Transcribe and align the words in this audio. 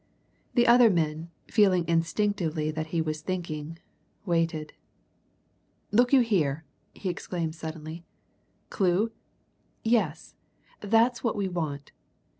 The 0.55 0.65
other 0.65 0.89
men, 0.89 1.29
feeling 1.47 1.85
instinctively 1.87 2.71
that 2.71 2.87
he 2.87 3.03
was 3.03 3.21
thinking, 3.21 3.77
waited. 4.25 4.73
"Look 5.91 6.11
you 6.11 6.21
here!" 6.21 6.65
he 6.95 7.07
exclaimed 7.07 7.53
suddenly. 7.53 8.03
"Clue? 8.71 9.11
Yes, 9.83 10.33
that's 10.81 11.23
what 11.23 11.35
we 11.35 11.47
want. 11.47 11.91